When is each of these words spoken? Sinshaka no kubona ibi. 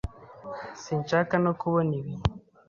Sinshaka 0.83 1.33
no 1.45 1.51
kubona 1.59 1.91
ibi. 1.99 2.13